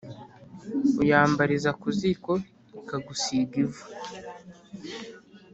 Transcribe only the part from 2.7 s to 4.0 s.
ikagusiga ivu.